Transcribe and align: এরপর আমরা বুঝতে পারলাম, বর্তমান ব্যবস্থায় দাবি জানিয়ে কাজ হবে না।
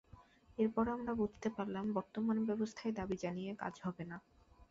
এরপর 0.57 0.85
আমরা 0.89 1.13
বুঝতে 1.15 1.47
পারলাম, 1.49 1.85
বর্তমান 1.97 2.37
ব্যবস্থায় 2.49 2.93
দাবি 2.99 3.15
জানিয়ে 3.23 3.51
কাজ 3.55 3.73
হবে 3.85 4.03
না। 4.05 4.17